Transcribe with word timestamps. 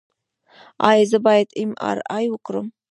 ایا 0.89 1.05
زه 1.11 1.17
باید 1.25 1.49
ایم 1.59 1.71
آر 1.89 1.97
آی 2.17 2.25
وکړم؟ 2.29 2.67